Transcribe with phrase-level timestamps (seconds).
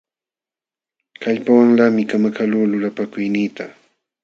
[1.21, 3.65] Kallpawanlaqmi kamakaqluu lulapakuyniita.